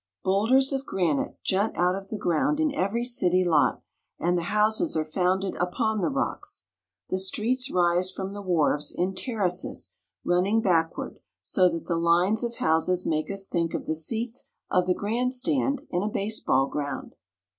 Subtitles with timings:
[0.23, 3.83] Bowlders of granite jut out of the ground in every city lot,
[4.17, 6.65] and the houses are founded upon the rocks.
[7.11, 9.91] The streets rise from the wharves in terraces
[10.23, 14.87] running backward, so that the lines of houses make us think of the seats of
[14.87, 17.13] the grand stand in a baseball ground.